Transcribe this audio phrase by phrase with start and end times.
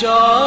[0.00, 0.39] ଜଳ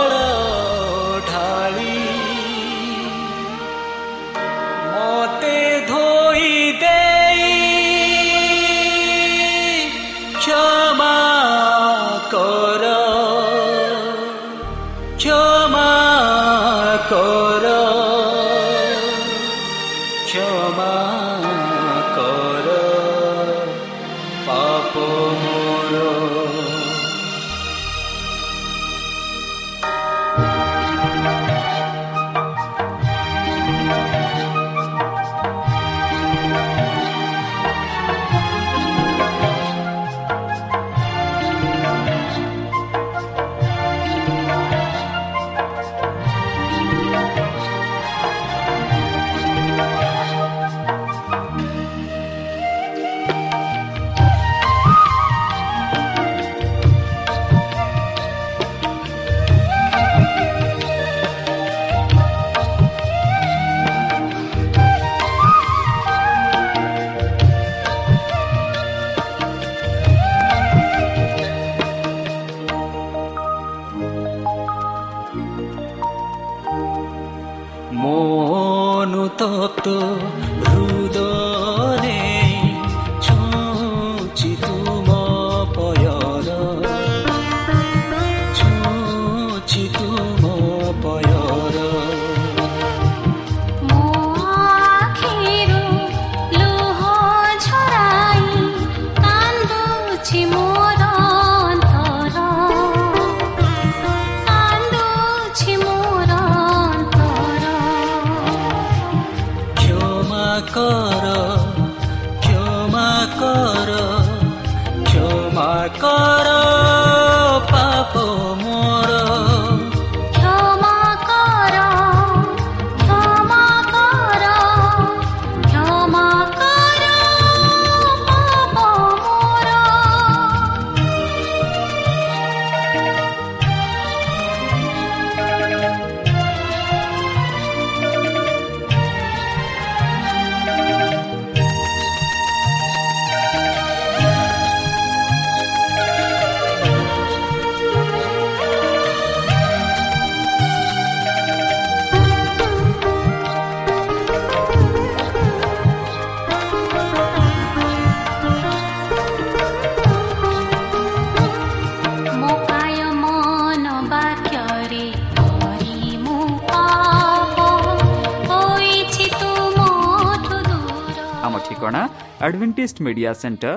[172.44, 173.74] ଠିକଣା Adventist Media Centre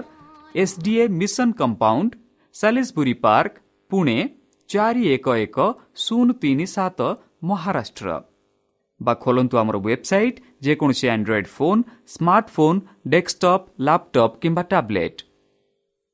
[0.55, 2.11] SDA Mission Compound
[2.55, 3.55] Salisbury Park
[3.91, 4.17] Pune
[4.71, 5.59] ଚାରି ଏକ ଏକ
[5.97, 7.01] ଶୂନ ତିନି ସାତ
[7.43, 8.09] ମହାରାଷ୍ଟ୍ର
[9.01, 11.83] ବା ଖୋଲନ୍ତୁ ଆମର ୱେବସାଇଟ୍ ଯେକୌଣସି Android phone
[12.15, 12.81] smartphone
[13.13, 15.19] desktop laptop କିମ୍ବା ଟ୍ୟାବ୍ଲେଟ୍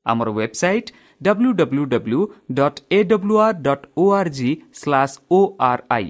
[0.05, 0.89] ଆମର website
[1.21, 2.21] W W W
[2.51, 5.39] dot A W R dot O R G slash O
[5.69, 6.09] R I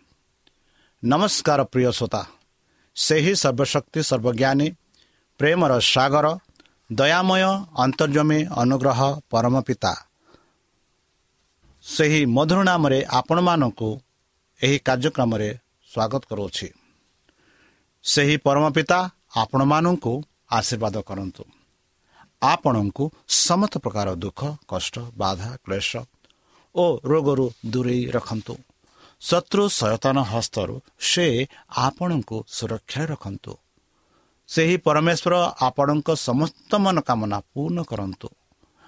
[1.03, 2.21] ନମସ୍କାର ପ୍ରିୟ ଶ୍ରୋତା
[2.95, 4.67] ସେହି ସର୍ବଶକ୍ତି ସର୍ବଜ୍ଞାନୀ
[5.39, 6.27] ପ୍ରେମର ସାଗର
[6.91, 7.43] ଦୟାମୟ
[7.83, 8.99] ଅନ୍ତର୍ଜମୀ ଅନୁଗ୍ରହ
[9.29, 9.93] ପରମ ପିତା
[11.83, 13.89] ସେହି ମଧୁର ନାମରେ ଆପଣମାନଙ୍କୁ
[14.61, 15.49] ଏହି କାର୍ଯ୍ୟକ୍ରମରେ
[15.89, 16.67] ସ୍ୱାଗତ କରୁଅଛି।
[18.05, 18.99] ସେହି ପରମ ପିତା
[19.35, 20.13] ଆପଣମାନଙ୍କୁ
[20.51, 21.43] ଆଶୀର୍ବାଦ କରନ୍ତୁ।
[22.43, 25.91] ଆପଣଙ୍କୁ ସମସ୍ତ ପ୍ରକାର ଦୁଃଖ କଷ୍ଟ ବାଧା କ୍ଲେଶ
[26.75, 28.53] ଓ ରୋଗରୁ ଦୂରେଇ ରଖନ୍ତୁ।
[29.21, 31.25] ଶତ୍ରୁ ସଚେତନ ହସ୍ତରୁ ସେ
[31.77, 33.53] ଆପଣଙ୍କୁ ସୁରକ୍ଷାରେ ରଖନ୍ତୁ।
[34.49, 35.33] ସେହି ପରମେଶ୍ୱର
[35.67, 38.27] ଆପଣଙ୍କ ସମସ୍ତ ମନୋକାମନା ପୂର୍ଣ୍ଣ କରନ୍ତୁ।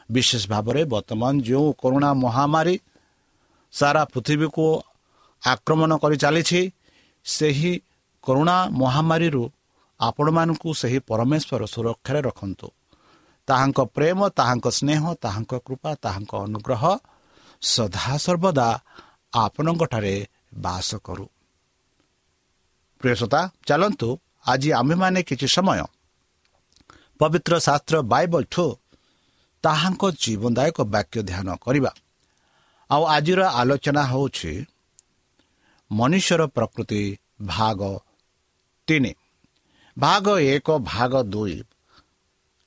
[0.09, 2.75] ବିଶେଷ ଭାବରେ ବର୍ତ୍ତମାନ ଯେଉଁ କରୁଣା ମହାମାରୀ
[3.74, 4.65] ସାରା ପୃଥିବୀକୁ
[5.44, 6.62] ଆକ୍ରମଣ କରି ଚାଲିଛି
[7.25, 7.74] ସେହି
[8.24, 9.44] କରୁଣା ମହାମାରୀରୁ
[10.00, 12.68] ଆପଣମାନଙ୍କୁ ସେହି ପରମେଶ୍ୱର ସୁରକ୍ଷାରେ ରଖନ୍ତୁ।
[13.47, 16.83] ତାହାଙ୍କ ପ୍ରେମ ତାହାଙ୍କ ସ୍ନେହ ତାହାଙ୍କ କୃପା ତାହାଙ୍କ ଅନୁଗ୍ରହ
[17.62, 18.68] ସଦାସର୍ବଦା
[19.33, 20.15] ଆପଣଙ୍କଠାରେ
[20.53, 21.25] ବାସ କରୁ।
[23.01, 25.80] ପ୍ରିୟସତା ଚାଲନ୍ତୁ ଆଜି ଆମ୍ଭେମାନେ କିଛି ସମୟ
[27.19, 28.65] ପବିତ୍ର ଶାସ୍ତ୍ର ବାଇବଲଠୁ
[29.63, 31.91] ତାହାଙ୍କ ଜୀବନଦାୟକ ବାକ୍ୟ ଧ୍ୟାନ କରିବା।
[32.89, 34.53] ଆଉ ଆଜିର ଆଲୋଚନା ହେଉଛି
[35.91, 37.81] ମନୁଷ୍ୟର ପ୍ରକୃତି ଭାଗ
[38.88, 39.13] ତିନି।
[39.97, 41.63] ଭାଗ ଏକ ଭାଗ ଦୁଇ।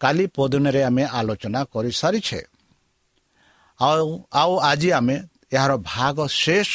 [0.01, 2.41] କାଲି ପଦିନରେ ଆମେ ଆଲୋଚନା କରିସାରିଛେ।
[3.81, 5.17] ଆଉ ଆଉ ଆଜି ଆମେ
[5.53, 6.73] ଏହାର ଭାଗ ଶେଷ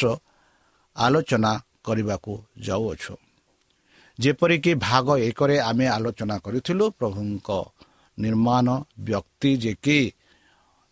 [0.96, 1.52] ଆଲୋଚନା
[1.84, 3.14] କରିବାକୁ ଯାଉଅଛୁ।
[4.18, 7.48] ଯେପରିକି ଭାଗ ଏକରେ ଆମେ ଆଲୋଚନା କରିଥିଲୁ ପ୍ରଭୁଙ୍କ
[8.18, 8.66] ନିର୍ମାଣ
[8.98, 10.12] ବ୍ୟକ୍ତି ଯେ କି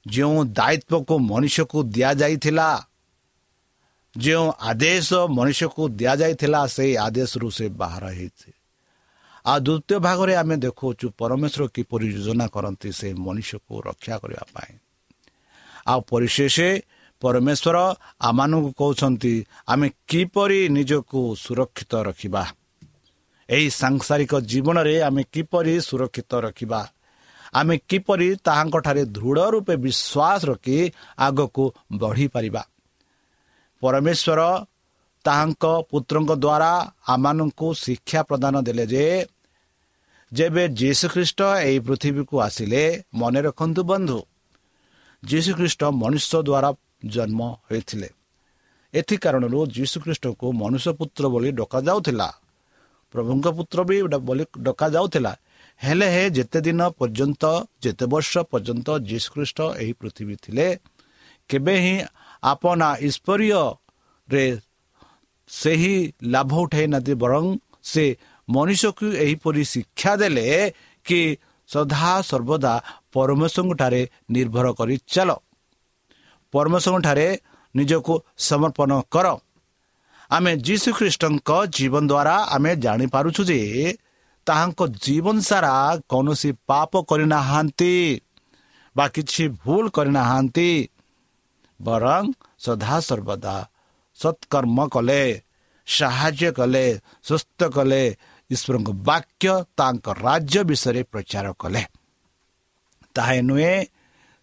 [0.08, 2.68] ଯେଉଁ ଦାୟିତ୍ୱକୁ ମଣିଷକୁ ଦିଆଯାଇଥିଲା
[4.18, 8.50] ଯେଉଁ ଆଦେଶ ମଣିଷକୁ ଦିଆଯାଇଥିଲା ସେହି ଆଦେଶରୁ ସେ ବାହାର ହେଇଛି।
[9.46, 14.72] ଆଉ ଦ୍ୱିତୀୟ ଭାଗରେ ଆମେ ଦେଖାଉଛୁ ପରମେଶ୍ୱର କିପରି ଯୋଜନା କରନ୍ତି ସେ ମଣିଷକୁ ରକ୍ଷା କରିବା ପାଇଁ।
[15.86, 16.56] ଆଉ ପରିଶେଷ
[17.22, 17.76] ପରମେଶ୍ୱର
[18.20, 19.34] ଆମମାନଙ୍କୁ କହୁଛନ୍ତି
[19.66, 22.42] ଆମେ କିପରି ନିଜକୁ ସୁରକ୍ଷିତ ରଖିବା?
[23.48, 26.80] ଏହି ସାଂସାରିକ ଜୀବନରେ ଆମେ କିପରି ସୁରକ୍ଷିତ ରଖିବା?
[27.52, 30.78] ଆମେ କିପରି ତାହାଙ୍କଠାରେ ଦୃଢ଼ ରୂପେ ବିଶ୍ୱାସ ରଖି
[31.18, 31.64] ଆଗକୁ
[32.00, 32.62] ବଢ଼ିପାରିବା?
[33.82, 34.40] ପରମେଶ୍ୱର
[35.24, 36.72] ତାହାଙ୍କ ପୁତ୍ରଙ୍କ ଦ୍ୱାରା
[37.06, 39.04] ଆମମାନଙ୍କୁ ଶିକ୍ଷା ପ୍ରଦାନ ଦେଲେ ଯେ
[40.32, 42.82] ଯେବେ ଯୀଶୁଖ୍ରୀଷ୍ଟ ଏହି ପୃଥିବୀକୁ ଆସିଲେ
[43.14, 44.18] ମନେ ରଖନ୍ତୁ ବନ୍ଧୁ
[45.22, 46.70] ଯୀଶୁଖ୍ରୀଷ୍ଟ ମନୁଷ୍ୟ ଦ୍ୱାରା
[47.06, 48.08] ଜନ୍ମ ହୋଇଥିଲେ।
[48.94, 52.28] ଏଥି କାରଣରୁ ଯୀଶୁଖ୍ରୀଷ୍ଟକୁ ମନୁଷ୍ୟ ପୁତ୍ର ବୋଲି ଡକାଯାଉଥିଲା।
[53.12, 55.36] ପ୍ରଭୁଙ୍କ ପୁତ୍ର ବି ବୋଲି ଡକାଯାଉଥିଲା।
[55.84, 57.44] ହେଲେ ହେ ଯେତେ ଦିନ ପର୍ଯ୍ୟନ୍ତ
[57.82, 60.78] ଯେତେ ବର୍ଷ ପର୍ଯ୍ୟନ୍ତ ଯୀଶୁଖ୍ରୀଷ୍ଟ ଏହି ପୃଥିବୀ ଥିଲେ
[61.48, 61.96] କେବେ ହିଁ
[62.42, 64.44] ଆପଣା ଈଶ୍ୱରୀୟରେ
[65.48, 68.04] ସେହି ଲାଭ ଉଠାଇ ନାହାନ୍ତି ବରଂ ସେ
[68.48, 70.72] ମଣିଷକୁ ଏହିପରି ଶିକ୍ଷା ଦେଲେ
[71.04, 71.38] କି
[71.68, 72.74] ସଦା ସର୍ବଦା
[73.12, 75.30] ପରମେଶ୍ୱରଙ୍କଠାରେ ନିର୍ଭର କରି ଚାଲ।
[76.52, 77.28] ପରମେଶ୍ୱରଙ୍କଠାରେ
[77.74, 78.14] ନିଜକୁ
[78.48, 79.26] ସମର୍ପଣ କର।
[80.30, 83.60] ଆମେ ଯୀଶୁଖ୍ରୀଷ୍ଟଙ୍କ ଜୀବନ ଦ୍ୱାରା ଆମେ ଜାଣିପାରୁଛୁ ଯେ
[84.46, 85.74] ତାହାଙ୍କ ଜୀବନ ସାରା
[86.10, 87.94] କୌଣସି ପାପ କରିନାହାନ୍ତି
[88.96, 90.70] ବା କିଛି ଭୁଲ କରିନାହାନ୍ତି
[91.80, 92.24] ବରଂ
[92.64, 93.56] ସଦାସର୍ବଦା
[94.18, 95.22] ସତ୍କର୍ମ କଲେ
[95.86, 96.84] ସାହାଯ୍ୟ କଲେ
[97.28, 98.02] ସୁସ୍ଥ କଲେ
[98.50, 101.82] ଈଶ୍ୱରଙ୍କ ବାକ୍ୟ ତାଙ୍କ ରାଜ୍ୟ ବିଷୟରେ ପ୍ରଚାର କଲେ।
[103.16, 103.74] ତାହା ନୁହେଁ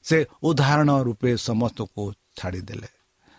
[0.07, 2.04] ସେ ଉଦାହରଣ ରୂପେ ସମସ୍ତଙ୍କୁ
[2.38, 2.89] ଛାଡ଼ିଦେଲେ।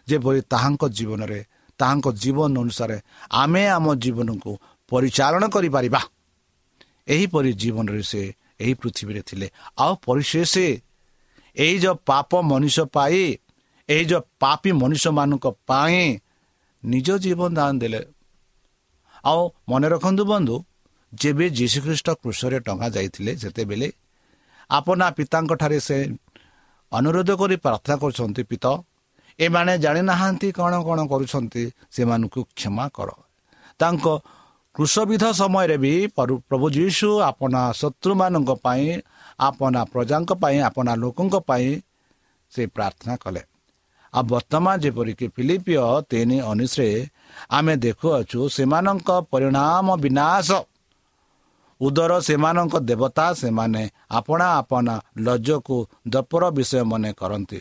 [0.06, 1.40] ଯେପରି ତାହାଙ୍କ ଜୀବନରେ
[1.80, 2.96] ତାହାଙ୍କ ଜୀବନ ଅନୁସାରେ
[3.32, 4.50] ଆମେ ଆମ ଜୀବନକୁ
[4.88, 6.00] ପରିଚାଳନା କରିପାରିବା।
[7.08, 8.22] ଏହିପରି ଜୀବନରେ ସେ
[8.60, 9.46] ଏହି ପୃଥିବୀରେ ଥିଲେ।
[9.78, 10.54] ଆଉ ପରିଶେଷ
[11.56, 13.20] ଏହି ଯେଉଁ ପାପ ମଣିଷ ପାଇ
[13.88, 16.18] ଏହି ଯେଉଁ ପାପୀ ମଣିଷମାନଙ୍କ ପାଇଁ
[16.82, 18.00] ନିଜ ଜୀବନ ଦାନ ଦେଲେ।
[19.24, 20.56] ଆଉ ମନେ ରଖନ୍ତୁ ବନ୍ଧୁ
[21.12, 23.88] ଯେବେ ଯୀଶୁଖ୍ରୀଷ୍ଟ କୃଷରେ ଟଙ୍କା ଯାଇଥିଲେ ସେତେବେଳେ
[24.70, 25.96] ଆପଣା ପିତାଙ୍କଠାରେ ସେ
[26.92, 28.64] ଅନୁରୋଧ କରି ପ୍ରାର୍ଥନା କରୁଛନ୍ତି ପିତ।
[29.38, 31.62] ଏମାନେ ଜାଣିନାହାନ୍ତି କ'ଣ କ'ଣ କରୁଛନ୍ତି
[31.94, 33.08] ସେମାନଙ୍କୁ କ୍ଷମା କର।
[33.80, 34.06] ତାଙ୍କ
[34.74, 35.92] କୃଷବିଧ ସମୟରେ ବି
[36.50, 38.86] ପ୍ରଭୁ ଯୀଶୁ ଆପଣା ଶତ୍ରୁମାନଙ୍କ ପାଇଁ
[39.48, 41.68] ଆପଣା ପ୍ରଜାଙ୍କ ପାଇଁ ଆପଣା ଲୋକଙ୍କ ପାଇଁ
[42.52, 43.42] ସେ ପ୍ରାର୍ଥନା କଲେ।
[44.14, 46.90] ଆଉ ବର୍ତ୍ତମାନ ଯେପରିକି ଫିଲିପିଓ ତିନି ଉଣେଇଶରେ
[47.56, 50.48] ଆମେ ଦେଖୁଅଛୁ ସେମାନଙ୍କ ପରିଣାମ ବିନାଶ
[51.80, 54.94] ଉଦର ସେମାନଙ୍କ ଦେବତା ସେମାନେ ଆପଣା ଆପଣା
[55.26, 55.76] ଲଜ୍ଜକୁ
[56.08, 57.60] ଦପର ବିଷୟ ମନେ କରନ୍ତି।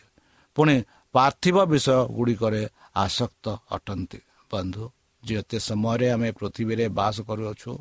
[0.58, 0.76] ପୁଣି
[1.16, 2.62] ପାର୍ଥିବ ବିଷୟ ଗୁଡ଼ିକରେ
[3.04, 3.46] ଆସକ୍ତ
[3.76, 4.20] ଅଟନ୍ତି।
[4.52, 4.84] ବନ୍ଧୁ
[5.24, 7.72] ଯେତେ ସମୟରେ ଆମେ ପୃଥିବୀରେ ବାସ କରୁଅଛୁ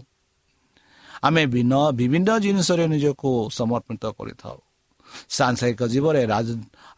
[1.27, 4.59] ଆମେ ଭିନ୍ନ ବିଭିନ୍ନ ଜିନିଷରେ ନିଜକୁ ସମର୍ପିତ କରିଥାଉ।
[5.37, 6.23] ସାଂସାରିକ ଜୀବନରେ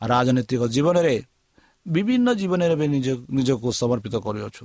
[0.03, 1.17] ରାଜନୈତିକ ଜୀବନରେ
[1.87, 4.65] ବିଭିନ୍ନ ଜୀବନରେ ବି ନିଜ ନିଜକୁ ସମର୍ପିତ କରିଅଛୁ।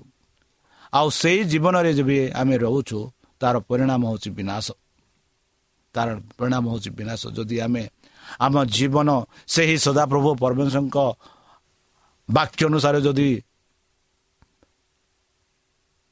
[0.93, 2.99] ଆଉ ସେଇ ଜୀବନରେ ଯେବେ ଆମେ ରହୁଛୁ
[3.43, 4.67] ତାର ପରିଣାମ ହେଉଛି ବିନାଶ।
[5.95, 6.07] ତାର
[6.37, 7.83] ପରିଣାମ ହେଉଛି ବିନାଶ। ଯଦି ଆମେ
[8.45, 9.09] ଆମ ଜୀବନ
[9.53, 10.97] ସେହି ସଦାପ୍ରଭୁ ପରମେଶ୍ୱରଙ୍କ
[12.29, 13.29] ବାକ୍ୟ ଅନୁସାରେ ଯଦି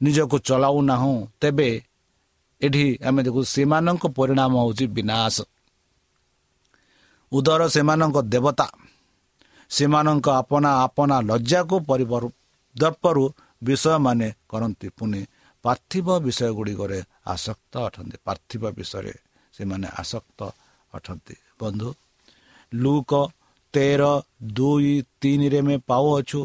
[0.01, 1.69] ନିଜକୁ ଚଲାଉନାହୁଁ ତେବେ
[2.61, 5.35] ଏଠି ଆମେ ଦେଖୁ ସେମାନଙ୍କ ପରିଣାମ ହେଉଛି ବିନାଶ।
[7.31, 8.67] ଉଦର ସେମାନଙ୍କ ଦେବତା
[9.71, 11.75] ସେମାନଙ୍କ ଆପଣା ଆପଣା ଲଜ୍ଜାକୁ
[12.75, 13.23] ଦର୍ପରୁ
[13.63, 15.21] ବିଷୟମାନେ କରନ୍ତି ପୁଣି।
[15.65, 19.13] ପାର୍ଥିବ ବିଷୟ ଗୁଡ଼ିକରେ ଆସକ୍ତ ଅଟନ୍ତି। ପାର୍ଥିବ ବିଷୟରେ
[19.53, 20.39] ସେମାନେ ଆସକ୍ତ
[20.93, 21.89] ଅଟନ୍ତି। ବନ୍ଧୁ
[22.73, 23.11] ଲୁକ
[23.73, 24.01] ତେର
[24.53, 26.41] ଦୁଇ ତିନିରେ ଆମେ ପାଉଅଛୁ।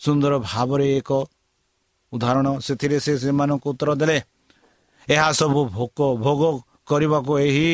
[0.00, 1.10] ସୁନ୍ଦର ଭାବରେ ଏକ
[2.12, 4.18] ଉଦାହରଣ ସେଥିରେ ସେ ସେମାନଙ୍କୁ ଉତ୍ତର ଦେଲେ
[5.08, 6.42] ଏହା ସବୁ ଭୋକ ଭୋଗ
[6.86, 7.70] କରିବାକୁ ଏହି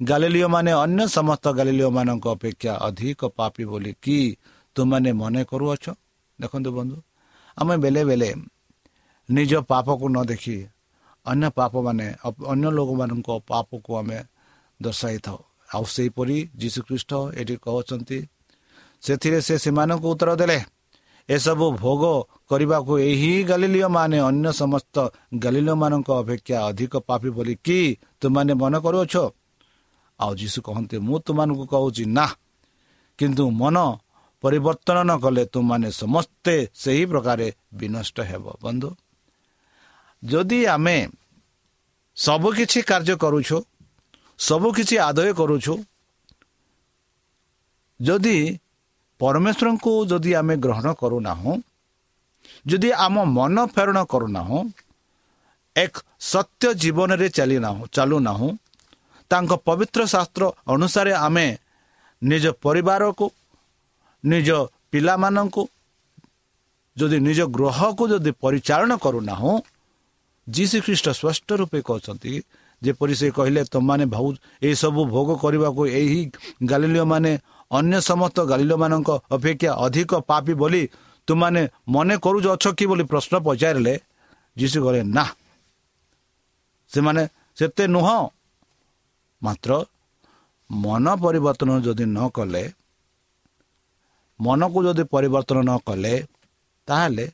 [0.00, 4.18] ଗାଲିଲିଓ ମାନେ ଅନ୍ୟ ସମସ୍ତ ଗାଲିଲିଓ ମାନଙ୍କ ଅପେକ୍ଷା ଅଧିକ ପାପି ବୋଲି କି
[4.76, 5.84] ତୁମାନେ ମନେ କରୁଅଛ?
[6.38, 6.96] ଦେଖନ୍ତୁ ବନ୍ଧୁ
[7.58, 8.30] ଆମେ ବେଳେ ବେଳେ
[9.28, 10.56] ନିଜ ପାପକୁ ନ ଦେଖି
[11.30, 12.06] ଅନ୍ୟ ପାପମାନେ
[12.44, 14.18] ଅନ୍ୟ ଲୋକମାନଙ୍କ ପାପକୁ ଆମେ
[14.80, 18.18] ଦର୍ଶାଇଥାଉ ଆଉ ସେହିପରି ଯୀଶୁଖ୍ରୀଷ୍ଟ ଏଠି କହୁଛନ୍ତି
[19.02, 20.58] ସେଥିରେ ସେ ସେମାନଙ୍କୁ ଉତ୍ତର ଦେଲେ
[21.28, 22.02] ଏସବୁ ଭୋଗ
[22.50, 24.96] କରିବାକୁ ଏହି ଗାଲିଲିଓ ମାନେ ଅନ୍ୟ ସମସ୍ତ
[25.42, 27.78] ଗାଲିଲିଓ ମାନଙ୍କ ଅପେକ୍ଷା ଅଧିକ ପାପି ବୋଲି କି
[28.20, 29.14] ତୁମାନେ ମନେ କରୁଅଛ
[30.20, 32.26] ଆଉ ଯୀଶୁ କହନ୍ତି ମୁଁ ତୁମମାନଙ୍କୁ କହୁଛି ନା
[33.18, 33.76] କିନ୍ତୁ ମନ
[34.42, 37.46] ପରିବର୍ତ୍ତନ ନ କଲେ ତୁମମାନେ ସମସ୍ତେ ସେହି ପ୍ରକାରେ
[37.78, 38.88] ବିନଷ୍ଟ ହେବ ବନ୍ଧୁ
[40.22, 40.96] ଯଦି ଆମେ
[42.24, 43.58] ସବୁକିଛି କାର୍ଯ୍ୟ କରୁଛୁ
[44.38, 45.74] ସବୁକିଛି ଆଦାୟ କରୁଛୁ।
[48.00, 48.36] ଯଦି
[49.20, 51.52] ପରମେଶ୍ୱରଙ୍କୁ ଯଦି ଆମେ ଗ୍ରହଣ କରୁନାହୁଁ
[52.70, 54.58] ଯଦି ଆମ ମନ ପ୍ରେରଣ କରୁନାହୁଁ
[55.76, 55.94] ଏକ
[56.32, 58.48] ସତ୍ୟ ଜୀବନରେ ଚାଲିନାହୁଁ ଚାଲୁନାହୁଁ
[59.30, 60.42] ତାଙ୍କ ପବିତ୍ର ଶାସ୍ତ୍ର
[60.74, 61.46] ଅନୁସାରେ ଆମେ
[62.22, 63.26] ନିଜ ପରିବାରକୁ
[64.24, 64.48] ନିଜ
[64.90, 65.62] ପିଲାମାନଙ୍କୁ
[66.96, 69.54] ଯଦି ନିଜ ଗ୍ରହକୁ ଯଦି ପରିଚାଳନା କରୁନାହୁଁ
[70.54, 72.32] ଯୀଶୁ ଖ୍ରୀଷ୍ଟ ସ୍ପଷ୍ଟ ରୂପେ କହୁଛନ୍ତି
[72.82, 74.28] ଯେପରି ସେ କହିଲେ ତୁମମାନେ ଭାବୁ
[74.62, 76.20] ଏସବୁ ଭୋଗ କରିବାକୁ ଏହି
[76.70, 77.32] ଗାଲିଲିଓ ମାନେ
[77.70, 80.82] ଅନ୍ୟ ସମସ୍ତ ଗାଲିଲମାନଙ୍କ ଅପେକ୍ଷା ଅଧିକ ପାପି ବୋଲି
[81.28, 81.62] ତୁମାନେ
[81.94, 83.94] ମନେ କରୁଛ ଅଛ କି ବୋଲି ପ୍ରଶ୍ନ ପଚାରିଲେ।
[84.56, 85.24] ଯୀଶୁ କହିଲେ ନା।
[86.90, 87.22] ସେମାନେ
[87.58, 88.20] ସେତେ ନୁହଁ।
[89.42, 89.70] ମାତ୍ର
[90.70, 92.64] ମନ ପରିବର୍ତ୍ତନ ଯଦି ନ କଲେ
[94.40, 96.14] ମନକୁ ଯଦି ପରିବର୍ତ୍ତନ ନ କଲେ
[96.88, 97.26] ତାହେଲେ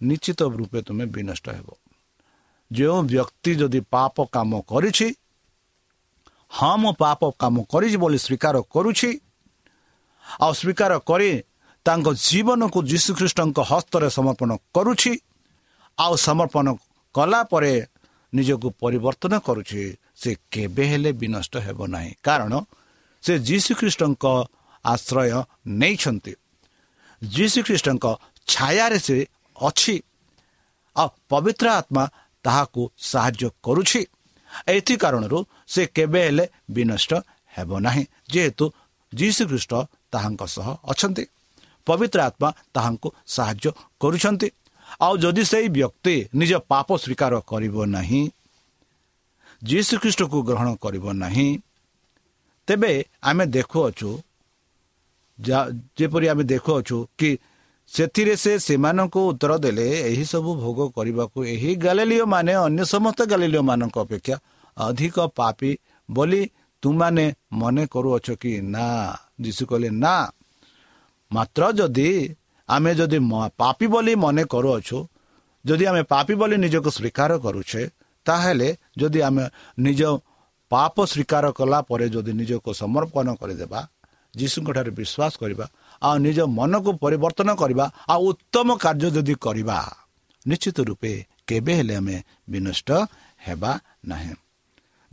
[0.00, 1.68] ନିଶ୍ଚିତ ରୂପେ ତୁମେ ବିନଷ୍ଟ ହେବ।
[2.72, 5.08] ଯେଉଁ ବ୍ୟକ୍ତି ଯଦି ପାପ କାମ କରିଛି
[6.50, 9.10] ହଁ ମୁଁ ପାପ କାମ କରିଛି ବୋଲି ସ୍ୱୀକାର କରୁଛି
[10.40, 11.30] ଆଉ ସ୍ୱୀକାର କରି
[11.86, 15.12] ତାଙ୍କ ଜୀବନକୁ ଯୀଶୁଖ୍ରୀଷ୍ଟଙ୍କ ହସ୍ତରେ ସମର୍ପଣ କରୁଛି
[15.98, 16.66] ଆଉ ସମର୍ପଣ
[17.14, 17.86] କଲା ପରେ
[18.34, 19.82] ନିଜକୁ ପରିବର୍ତ୍ତନ କରୁଛି
[20.16, 22.52] ସେ କେବେ ହେଲେ ବିନଷ୍ଟ ହେବ ନାହିଁ। କାରଣ
[23.22, 24.24] ସେ ଯୀଶୁଖ୍ରୀଷ୍ଟଙ୍କ
[24.84, 26.32] ଆଶ୍ରୟ ନେଇଛନ୍ତି।
[27.22, 28.04] ଯୀଶୁଖ୍ରୀଷ୍ଟଙ୍କ
[28.46, 29.16] ଛାୟାରେ ସେ
[29.56, 29.96] ଅଛି।
[30.96, 32.04] ଆଉ ପବିତ୍ର ଆତ୍ମା
[32.46, 34.00] ତାହାକୁ ସାହାଯ୍ୟ କରୁଛି।
[34.74, 35.38] ଏଥି କାରଣରୁ
[35.72, 37.12] ସେ କେବେ ହେଲେ ବିନଷ୍ଟ
[37.54, 38.64] ହେବ ନାହିଁ ଯେହେତୁ
[39.12, 39.72] ଯୀଶୁଖ୍ରୀଷ୍ଟ
[40.12, 41.24] ତାହାଙ୍କ ସହ ଅଛନ୍ତି।
[41.86, 43.66] ପବିତ୍ର ଆତ୍ମା ତାହାଙ୍କୁ ସାହାଯ୍ୟ
[44.00, 44.48] କରୁଛନ୍ତି।
[45.00, 48.22] ଆଉ ଯଦି ସେଇ ବ୍ୟକ୍ତି ନିଜ ପାପ ସ୍ୱୀକାର କରିବ ନାହିଁ
[49.62, 51.48] ଯୀଶୁଖ୍ରୀଷ୍ଟକୁ ଗ୍ରହଣ କରିବ ନାହିଁ
[52.68, 54.10] ତେବେ ଆମେ ଦେଖୁଅଛୁ
[55.98, 57.30] ଯେପରି ଆମେ ଦେଖୁଅଛୁ କି
[57.88, 63.96] ସେଥିରେ ସେ ସେମାନଙ୍କୁ ଉତ୍ତର ଦେଲେ ଏହିସବୁ ଭୋଗ କରିବାକୁ ଏହି ଗାଲିଲିଓ ମାନେ ଅନ୍ୟ ସମସ୍ତ ଗାଲିଲିଓ ମାନଙ୍କ
[63.98, 64.36] ଅପେକ୍ଷା
[64.76, 65.70] ଅଧିକ ପାପି
[66.08, 66.42] ବୋଲି
[66.82, 68.52] ତୁମାନେ ମନେ କରୁଅଛ କି?
[68.74, 68.88] ନା।
[69.40, 70.14] ଯୀଶୁ କହିଲେ ନା।
[71.30, 72.10] ମାତ୍ର ଯଦି
[72.68, 73.18] ଆମେ ଯଦି
[73.58, 74.98] ପାପି ବୋଲି ମନେ କରୁଅଛୁ
[75.64, 77.82] ଯଦି ଆମେ ପାପି ବୋଲି ନିଜକୁ ସ୍ୱୀକାର କରୁଛେ
[78.26, 79.44] ତାହେଲେ ଯଦି ଆମେ
[79.78, 80.00] ନିଜ
[80.70, 83.80] ପାପ ସ୍ୱୀକାର କଲା ପରେ ଯଦି ନିଜକୁ ସମର୍ପଣ କରିଦେବା
[84.34, 85.66] ଯୀଶୁଙ୍କଠାରେ ବିଶ୍ୱାସ କରିବା
[86.02, 89.78] ଆଉ ନିଜ ମନକୁ ପରିବର୍ତ୍ତନ କରିବା ଆଉ ଉତ୍ତମ କାର୍ଯ୍ୟ ଯଦି କରିବା
[90.46, 91.12] ନିଶ୍ଚିତ ରୂପେ
[91.46, 92.16] କେବେ ହେଲେ ଆମେ
[92.50, 92.88] ବିନଷ୍ଟ
[93.46, 93.72] ହେବା
[94.06, 94.34] ନାହିଁ।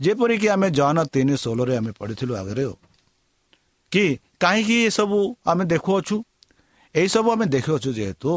[0.00, 2.64] ଯେପରିକି ଆମେ ଜନ ତିନି ଷୋହଳରେ ଆମେ ପଢ଼ିଥିଲୁ ଆଗରେ
[3.92, 4.04] କି
[4.40, 6.16] କାହିଁକି ଏସବୁ ଆମେ ଦେଖୁଅଛୁ?
[6.94, 8.32] ଏହିସବୁ ଆମେ ଦେଖୁଅଛୁ ଯେହେତୁ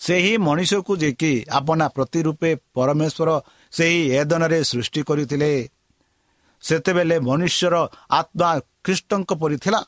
[0.00, 3.28] ସେହି ମଣିଷକୁ ଯେ କି ଆପଣା ପ୍ରତି ରୂପେ ପରମେଶ୍ୱର
[3.72, 5.50] ସେହି ଏଦନରେ ସୃଷ୍ଟି କରିଥିଲେ
[6.62, 7.74] ସେତେବେଳେ ମନୁଷ୍ୟର
[8.10, 8.50] ଆତ୍ମା
[8.84, 9.80] ଖ୍ରୀଷ୍ଟଙ୍କ ପରି ଥିଲା।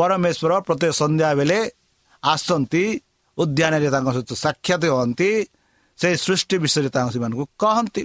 [0.00, 1.58] ପରମେଶ୍ୱର ପ୍ରତ୍ୟେକ ସନ୍ଧ୍ୟା ବେଳେ
[2.22, 2.84] ଆସନ୍ତି
[3.38, 5.30] ଉଦ୍ୟାନରେ ତାଙ୍କ ସହିତ ସାକ୍ଷାତ ହୁଅନ୍ତି
[5.98, 8.02] ସେହି ସୃଷ୍ଟି ବିଷୟରେ ତାଙ୍କ ସେମାନଙ୍କୁ କହନ୍ତି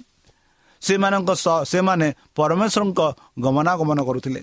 [0.82, 3.02] ସେମାନଙ୍କ ସହ ସେମାନେ ପରମେଶ୍ୱରଙ୍କ
[3.40, 4.42] ଗମନାଗମନ କରୁଥିଲେ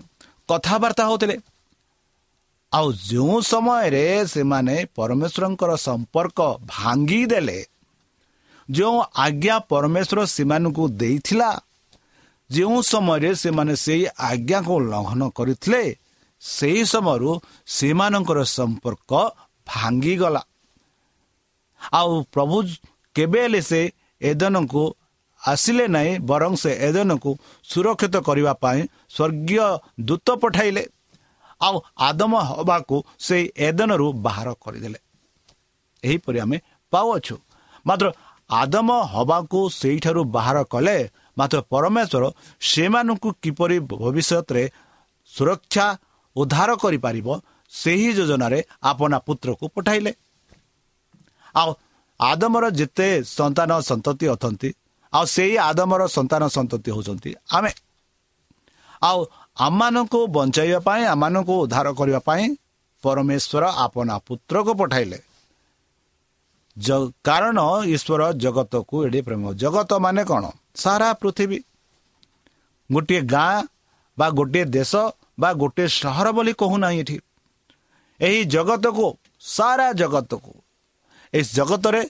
[0.48, 1.36] କଥାବାର୍ତ୍ତା ହେଉଥିଲେ
[2.72, 7.58] ଆଉ ଯେଉଁ ସମୟରେ ସେମାନେ ପରମେଶ୍ୱରଙ୍କର ସମ୍ପର୍କ ଭାଙ୍ଗିଦେଲେ
[8.68, 11.50] ଯେଉଁ ଆଜ୍ଞା ପରମେଶ୍ୱର ସେମାନଙ୍କୁ ଦେଇଥିଲା.
[12.50, 15.82] ଯେଉଁ ସମୟରେ ସେମାନେ ସେଇ ଆଜ୍ଞାକୁ ଲଙ୍ଘନ କରିଥିଲେ
[16.42, 17.30] ସେହି ସମୟରୁ
[17.66, 19.10] ସେମାନଙ୍କର ସମ୍ପର୍କ
[19.66, 20.42] ଭାଙ୍ଗିଗଲା।
[21.92, 22.56] ଆଉ ପ୍ରଭୁ
[23.16, 23.80] କେବେ ହେଲେ ସେ
[24.22, 24.82] ଏଦନକୁ
[25.40, 27.30] ଆସିଲେ ନାହିଁ ବରଂ ସେ ଏଦନକୁ
[27.64, 28.80] ସୁରକ୍ଷିତ କରିବା ପାଇଁ
[29.10, 29.66] ସ୍ୱର୍ଗୀୟ
[30.00, 30.84] ଦୂତ ପଠାଇଲେ।
[31.60, 34.98] ଆଉ ଆଦମ ହବାକୁ ସେଇ ଏଦନରୁ ବାହାର କରିଦେଲେ।
[36.04, 36.58] ଏହିପରି ଆମେ
[36.92, 37.36] ପାଉଅଛୁ।
[37.86, 38.06] ମାତ୍ର
[38.50, 40.96] ଆଦମ ହବାକୁ ସେଇଠାରୁ ବାହାର କଲେ
[41.38, 42.24] ମାତ୍ର ପରମେଶ୍ୱର
[42.60, 44.64] ସେମାନଙ୍କୁ କିପରି ଭବିଷ୍ୟତରେ
[45.30, 45.86] ସୁରକ୍ଷା
[46.36, 47.28] ଉଦ୍ଧାର କରିପାରିବ
[47.72, 48.58] ସେହି ଯୋଜନାରେ
[48.90, 50.12] ଆପଣା ପୁତ୍ରକୁ ପଠାଇଲେ।
[51.54, 51.70] ଆଉ
[52.20, 53.08] ଆଦମର ଯେତେ
[53.38, 54.70] ସନ୍ତାନ ସନ୍ତତି ଅଛନ୍ତି
[55.12, 57.72] ଆଉ ସେଇ ଆଦମର ସନ୍ତାନ ସନ୍ତତି ହେଉଛନ୍ତି ଆମେ।
[59.02, 59.18] ଆଉ
[59.56, 62.44] ଆମମାନଙ୍କୁ ବଞ୍ଚାଇବା ପାଇଁ ଆମମାନଙ୍କୁ ଉଦ୍ଧାର କରିବା ପାଇଁ
[63.04, 65.18] ପରମେଶ୍ୱର ଆପଣା ପୁତ୍ରକୁ ପଠାଇଲେ।
[67.26, 67.58] କାରଣ
[67.94, 70.44] ଈଶ୍ୱର ଜଗତକୁ ଏଡ଼େ ପ୍ରେମ। ଜଗତ ମାନେ କ'ଣ?
[70.82, 71.58] ସାରା ପୃଥିବୀ।
[72.90, 73.54] ଗୋଟିଏ ଗାଁ
[74.18, 74.92] ବା ଗୋଟିଏ ଦେଶ
[75.40, 77.18] ବା ଗୋଟିଏ ସହର ବୋଲି କହୁନାହିଁ ଏଠି।
[78.20, 80.52] ଏହି ଜଗତକୁ ସାରା ଜଗତକୁ
[81.34, 82.02] ଏହି ଜଗତରେ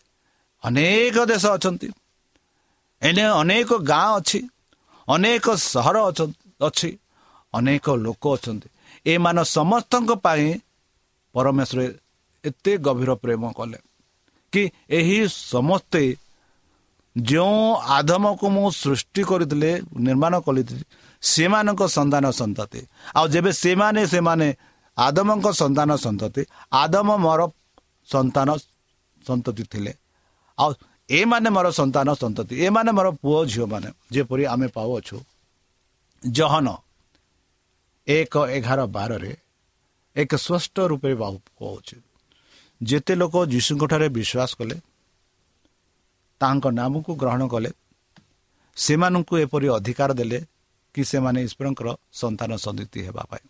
[0.64, 1.88] ଅନେକ ଦେଶ ଅଛନ୍ତି।
[3.02, 4.48] ଏନେ ଅନେକ ଗାଁ ଅଛି
[5.08, 5.96] ଅନେକ ସହର
[6.62, 6.98] ଅଛ-
[7.52, 8.68] ଅନେକ ଲୋକ ଅଛନ୍ତି।
[9.06, 10.58] ଏମାନ ସମସ୍ତଙ୍କ ପାଇଁ
[11.32, 11.80] ପରମେଶ୍ୱର
[12.44, 13.78] ଏତେ ଗଭୀର ପ୍ରେମ କଲେ
[14.52, 16.16] କି ଏହି ସମସ୍ତେ
[17.22, 20.84] ଯେଉଁ ଆଧମକୁ ମୁଁ ସୃଷ୍ଟି କରିଥିଲେ ନିର୍ମାଣ କରିଥିଲି
[21.22, 22.80] ସେମାନଙ୍କ ସନ୍ତାନ ସନ୍ତତି।
[23.18, 24.48] ଆଉ ଯେବେ ସେମାନେ ସେମାନେ
[24.96, 26.42] ଆଦମଙ୍କ ସନ୍ତାନ ସନ୍ତତି
[26.82, 27.40] ଆଦମ ମୋର
[28.12, 28.48] ସନ୍ତାନ
[29.24, 29.92] ସନ୍ତତି ଥିଲେ।
[30.58, 30.70] ଆଉ
[31.10, 35.16] ଏମାନେ ମୋର ସନ୍ତାନ ସନ୍ତତି ଏମାନେ ମୋର ପୁଅ ଝିଅମାନେ ଯେପରି ଆମେ ପାଉଅଛୁ।
[36.22, 36.66] ଜହନ
[38.06, 39.32] ଏକ ଏଗାର ବାରରେ
[40.16, 41.10] ଏକ ସ୍ପଷ୍ଟ ରୂପେ
[41.58, 41.96] କହୁଛି।
[42.80, 44.76] ଯେତେ ଲୋକ ଯୀଶୁଙ୍କଠାରେ ବିଶ୍ୱାସ କଲେ
[46.40, 47.70] ତାଙ୍କ ନାମକୁ ଗ୍ରହଣ କଲେ
[48.76, 50.38] ସେମାନଙ୍କୁ ଏପରି ଅଧିକାର ଦେଲେ
[50.94, 53.48] କି ସେମାନେ ଈଶ୍ୱରଙ୍କର ସନ୍ତାନ ସନ୍ତତି ହେବା ପାଇଁ।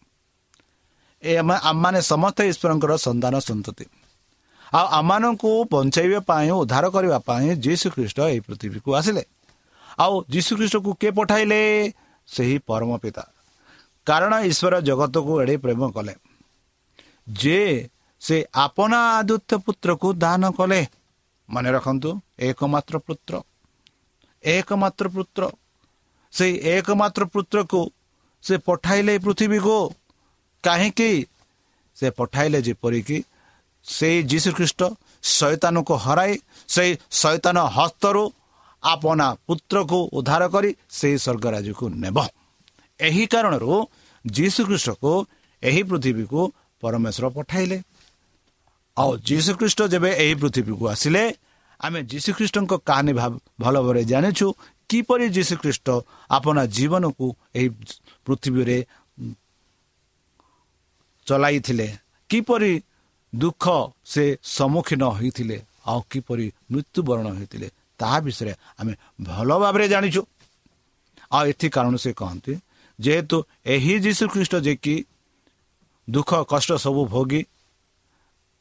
[1.22, 3.84] ଏ ଆମ- ଆମମାନେ ସମସ୍ତେ ଈଶ୍ୱରଙ୍କର ସନ୍ତାନ ସନ୍ତତି।
[4.72, 9.24] ଆଉ ଆମମାନଙ୍କୁ ବଞ୍ଚାଇବା ପାଇଁ ଉଦ୍ଧାର କରିବା ପାଇଁ ଯୀଶୁ ଖ୍ରୀଷ୍ଟ ଏହି ପୃଥିବୀକୁ ଆସିଲେ।
[9.98, 11.92] ଆଉ ଯୀଶୁ ଖ୍ରୀଷ୍ଟକୁ କିଏ ପଠାଇଲେ?
[12.26, 13.32] ସେହି ପରମ ପିତା।
[14.06, 16.14] କାରଣ ଈଶ୍ୱର ଜଗତକୁ ଏଡ଼େ ପ୍ରେମ କଲେ।
[17.32, 17.88] ଯେ
[18.20, 20.86] ସେ ଆପଣା ଆଦିତ୍ୟ ପୁତ୍ରକୁ ଦାନ କଲେ।
[21.50, 23.42] ମନେ ରଖନ୍ତୁ ଏକମାତ୍ର ପୁତ୍ର।
[24.44, 25.50] ଏକମାତ୍ର ପୁତ୍ର
[26.32, 27.80] ସେଇ ଏକମାତ୍ର ପୁତ୍ରକୁ
[28.44, 29.76] ସେ ପଠାଇଲେ ପୃଥିବୀକୁ।
[30.64, 31.10] କାହିଁକି?
[31.96, 33.18] ସେ ପଠାଇଲେ ଯେପରିକି
[33.86, 34.80] ସେଇ ଯୀଶୁଖ୍ରୀଷ୍ଟ
[35.36, 36.32] ଶୈତାନକୁ ହରାଇ
[36.74, 38.22] ସେଇ ଶୈତାନ ହସ୍ତରୁ
[38.82, 42.18] ଆପଣା ପୁତ୍ରକୁ ଉଦ୍ଧାର କରି ସେଇ ସ୍ୱର୍ଗରାଜକୁ ନେବ।
[43.00, 43.72] ଏହି କାରଣରୁ
[44.24, 45.12] ଯୀଶୁଖ୍ରୀଷ୍ଟକୁ
[45.62, 46.40] ଏହି ପୃଥିବୀକୁ
[46.82, 47.78] ପରମେଶ୍ୱର ପଠାଇଲେ।
[48.96, 51.22] ଆଉ ଯୀଶୁଖ୍ରୀଷ୍ଟ ଯେବେ ଏହି ପୃଥିବୀକୁ ଆସିଲେ
[51.80, 53.12] ଆମେ ଯୀଶୁଖ୍ରୀଷ୍ଟଙ୍କ କାହାଣୀ
[53.62, 54.46] ଭଲ ଭାବରେ ଜାଣିଛୁ
[54.92, 55.88] କିପରି ଯୀଶୁଖ୍ରୀଷ୍ଟ
[56.30, 57.68] ଆପଣା ଜୀବନକୁ ଏହି
[58.26, 58.78] ପୃଥିବୀରେ
[61.26, 61.88] ଚଲାଇଥିଲେ?
[62.30, 62.72] କିପରି
[63.32, 63.64] ଦୁଃଖ
[64.04, 64.24] ସେ
[64.56, 65.58] ସମ୍ମୁଖୀନ ହୋଇଥିଲେ?
[65.90, 67.68] ଆଉ କିପରି ମୃତ୍ୟୁବରଣ ହୋଇଥିଲେ?
[68.00, 70.22] ତାହା ବିଷୟରେ ଆମେ ଭଲ ଭାବରେ ଜାଣିଛୁ।
[71.32, 72.52] ଆଉ ଏଥି କାରଣ ସେ କହନ୍ତି
[72.98, 73.36] ଯେହେତୁ
[73.74, 74.94] ଏହି ଯୀଶୁଖ୍ରୀଷ୍ଟ ଯେ କି
[76.08, 77.40] ଦୁଃଖ କଷ୍ଟ ସବୁ ଭୋଗି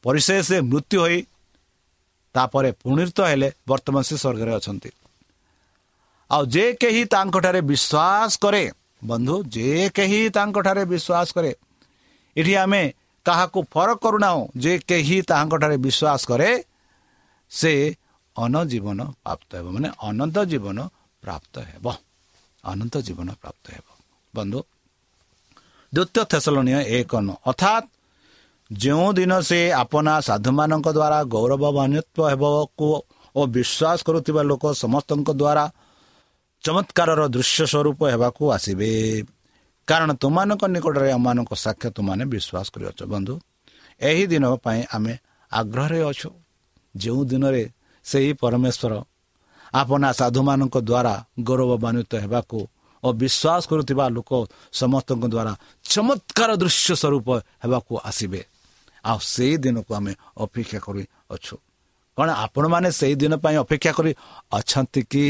[0.04, 1.18] ପରିଶେଷ ମୃତ୍ୟୁ ହୋଇ
[2.34, 4.90] ତାପରେ ପୁନୀତ ହେଲେ ବର୍ତ୍ତମାନ ସେ ସ୍ୱର୍ଗରେ ଅଛନ୍ତି।
[6.32, 8.64] ଆଉ ଯେ କେହି ତାଙ୍କଠାରେ ବିଶ୍ୱାସ କରେ
[9.04, 11.52] ବନ୍ଧୁ ଯେ କେହି ତାଙ୍କଠାରେ ବିଶ୍ୱାସ କରେ
[12.36, 12.82] ଏଠି ଆମେ
[13.26, 16.50] କାହାକୁ ଫରକ କରୁନାହୁଁ ଯେ କେହି ତାହାଙ୍କଠାରେ ବିଶ୍ୱାସ କରେ
[17.50, 17.72] ସେ
[18.36, 20.78] ଅନଜୀବନ ପ୍ରାପ୍ତ ହେବ ମାନେ ଅନନ୍ତ ଜୀବନ
[21.22, 21.86] ପ୍ରାପ୍ତ ହେବ।
[22.64, 23.86] ଅନନ୍ତ ଜୀବନ ପ୍ରାପ୍ତ ହେବ।
[24.34, 24.60] ବନ୍ଧୁ
[25.92, 27.86] ଦ୍ୱିତୀୟ ଥେସଲନୀୟ ଏକ ନ ଅର୍ଥାତ୍
[28.70, 32.88] ଯେଉଁଦିନ ସେ ଆପଣା ସାଧୁମାନଙ୍କ ଦ୍ୱାରା ଗୌରବାନ୍ୱିତ ହେବାକୁ
[33.36, 35.64] ଓ ବିଶ୍ୱାସ କରୁଥିବା ଲୋକ ସମସ୍ତଙ୍କ ଦ୍ୱାରା
[36.64, 38.90] ଚମତ୍କାରର ଦୃଶ୍ୟ ସ୍ୱରୂପ ହେବାକୁ ଆସିବେ।
[39.88, 43.34] କାରଣ ତୁମାନଙ୍କ ନିକଟରେ ଆମମାନଙ୍କ ସାକ୍ଷ୍ୟ ତୁମାନେ ବିଶ୍ୱାସ କରିଅଛ। ବନ୍ଧୁ
[44.00, 45.14] ଏହି ଦିନ ପାଇଁ ଆମେ
[45.52, 46.30] ଆଗ୍ରହରେ ଅଛୁ।
[46.96, 47.62] ଯେଉଁ ଦିନରେ
[48.04, 48.92] ସେହି ପରମେଶ୍ୱର
[49.74, 51.14] ଆପଣା ସାଧୁମାନଙ୍କ ଦ୍ୱାରା
[51.48, 52.58] ଗୌରବାନ୍ୱିତ ହେବାକୁ
[53.02, 54.30] ଓ ବିଶ୍ୱାସ କରୁଥିବା ଲୋକ
[54.72, 55.52] ସମସ୍ତଙ୍କ ଦ୍ୱାରା
[55.84, 57.28] ଚମତ୍କାର ଦୃଶ୍ୟ ସ୍ୱରୂପ
[57.64, 58.40] ହେବାକୁ ଆସିବେ।
[59.04, 61.56] ଆଉ ସେଇ ଦିନକୁ ଆମେ ଅପେକ୍ଷା କରି ଅଛୁ।
[62.18, 64.12] କ'ଣ ଆପଣମାନେ ସେଇ ଦିନ ପାଇଁ ଅପେକ୍ଷା କରି
[64.52, 65.26] ଅଛନ୍ତି କି?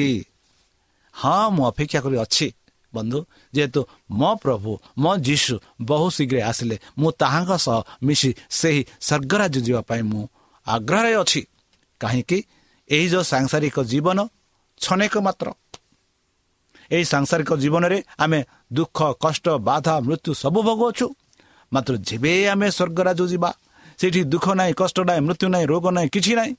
[1.13, 2.49] ହଁ ମୁଁ ଅପେକ୍ଷା କରି ଅଛି।
[2.95, 3.19] ବନ୍ଧୁ
[3.55, 9.81] ଯେହେତୁ ମୋ ପ୍ରଭୁ ମୋ ଯୀଶୁ ବହୁ ଶୀଘ୍ର ଆସିଲେ ମୁଁ ତାହାଙ୍କ ସହ ମିଶି ସେହି ସ୍ୱର୍ଗରାଜ୍ୟ ଯିବା
[9.81, 10.25] ପାଇଁ ମୁଁ
[10.67, 11.41] ଆଗ୍ରହରେ ଅଛି।
[12.01, 12.39] କାହିଁକି?
[12.89, 14.19] ଏହି ଯେଉଁ ସାଂସାରିକ ଜୀବନ
[14.81, 15.47] ଛନେକ ମାତ୍ର।
[16.91, 18.41] ଏହି ସାଂସାରିକ ଜୀବନରେ ଆମେ
[18.73, 21.07] ଦୁଃଖ କଷ୍ଟ ବାଧା ମୃତ୍ୟୁ ସବୁ ଭୋଗୁଅଛୁ।
[21.73, 23.51] ମାତ୍ର ଯେବେ ଆମେ ସ୍ୱର୍ଗରାଜ ଯିବା
[23.99, 26.53] ସେଠି ଦୁଃଖ ନାହିଁ କଷ୍ଟ ନାହିଁ ମୃତ୍ୟୁ ନାହିଁ ରୋଗ ନାହିଁ କିଛି ନାହିଁ।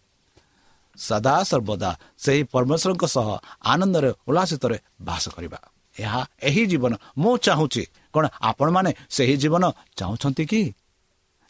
[0.97, 3.27] ସଦା ସର୍ବଦା ସେହି ପରମେଶ୍ୱରଙ୍କ ସହ
[3.61, 5.59] ଆନନ୍ଦରେ ଉଲ୍ଲାସିତରେ ବାସ କରିବା।
[5.99, 9.63] ଏହା ଏହି ଜୀବନ। ମୁଁ ଚାହୁଁଛି। କ'ଣ ଆପଣମାନେ ସେହି ଜୀବନ
[9.97, 10.75] ଚାହୁଁଛନ୍ତି କି?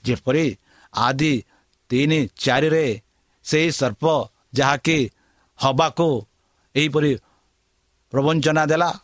[0.03, 0.57] ଯେପରି
[0.93, 1.45] ଆଦି
[1.89, 3.01] ତିନି ଚାରିରେ
[3.43, 5.11] ସେହି ସର୍ପ ଯାହାକି
[5.57, 6.25] ହବାକୁ
[6.75, 7.17] ଏହିପରି
[8.11, 8.99] ପ୍ରବଞ୍ଚନା ଦେଲା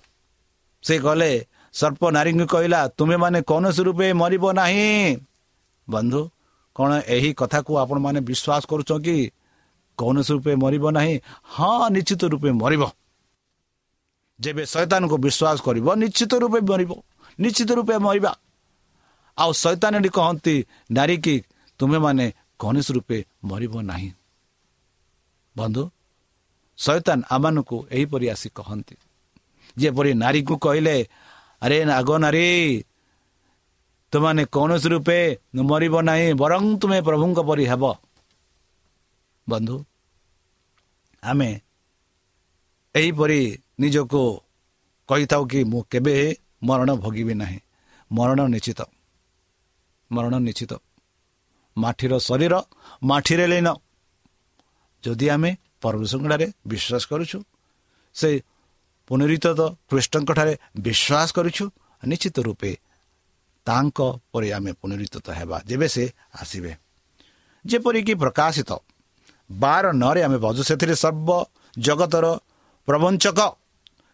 [0.83, 5.17] ସେ ଗଲେ ସର୍ପ ନାରୀଙ୍କୁ କହିଲା ତୁମେମାନେ କୌଣସି ରୂପେ ମରିବ ନାହିଁ।
[5.89, 6.29] ବନ୍ଧୁ
[6.75, 9.31] କ'ଣ ଏହି କଥାକୁ ଆପଣମାନେ ବିଶ୍ୱାସ କରୁଛ କି?
[9.99, 11.15] କୌଣସି ରୂପେ ମରିବ ନାହିଁ?
[11.53, 12.83] ହଁ ନିଶ୍ଚିତ ରୂପେ ମରିବ।
[14.39, 16.91] ଯେବେ ଶୈତାନକୁ ବିଶ୍ୱାସ କରିବ ନିଶ୍ଚିତ ରୂପେ ମରିବ।
[17.39, 18.31] ନିଶ୍ଚିତ ରୂପେ ମରିବା।
[19.37, 20.55] ଆଉ ଶୈତାନଟି କହନ୍ତି
[20.91, 21.35] ନାରୀ କି
[21.79, 22.25] ତୁମେମାନେ
[22.59, 23.17] କୌଣସି ରୂପେ
[23.49, 24.09] ମରିବ ନାହିଁ।
[25.55, 25.83] ବନ୍ଧୁ
[26.79, 28.95] ଶୈତାନ ଆମମାନଙ୍କୁ ଏହିପରି ଆସି କହନ୍ତି।
[29.79, 30.95] ଯେପରି ନାରୀକୁ କହିଲେ
[31.63, 32.47] ଆରେ ନାଗ ନାରୀ
[34.13, 35.19] ତୁମାନେ କୌଣସି ରୂପେ
[35.69, 37.83] ମରିବ ନାହିଁ ବରଂ ତୁମେ ପ୍ରଭୁଙ୍କ ପରି ହେବ।
[39.49, 39.77] ବନ୍ଧୁ?
[41.23, 41.49] ଆମେ
[42.95, 43.41] ଏହିପରି
[43.79, 44.21] ନିଜକୁ
[45.09, 46.13] କହିଥାଉ କି ମୁଁ କେବେ
[46.63, 47.59] ମରଣ ଭୋଗିବି ନାହିଁ।
[48.11, 48.81] ମରଣ ନିଶ୍ଚିତ।
[50.11, 50.73] ମରଣ ନିଶ୍ଚିତ।
[51.77, 52.53] ମାଠିର ଶରୀର
[53.03, 53.67] ମାଠିରେ ଲୀନ।
[55.03, 57.39] ଯଦି ଆମେ ପରମେଶ୍ୱରଙ୍କଠାରେ ବିଶ୍ୱାସ କରୁଛୁ
[58.15, 58.29] ସେ
[59.07, 59.45] ପୁନରିତ
[59.89, 61.65] ଖ୍ରୀଷ୍ଟଙ୍କଠାରେ ବିଶ୍ୱାସ କରୁଛୁ
[62.03, 62.71] ନିଶ୍ଚିତ ରୂପେ
[63.67, 63.99] ତାଙ୍କ
[64.31, 66.03] ପରେ ଆମେ ପୁନରିତ ହେବା ଯେବେ ସେ
[66.41, 66.71] ଆସିବେ।
[67.65, 68.71] ଯେପରିକି ପ୍ରକାଶିତ
[69.51, 71.29] ବାର ନରେ ଆମେ ବଜୁ ସେଥିରେ ସର୍ବ
[71.77, 72.25] ଜଗତର
[72.87, 73.39] ପ୍ରବଞ୍ଚକ